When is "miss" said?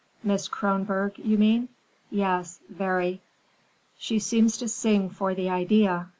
0.23-0.47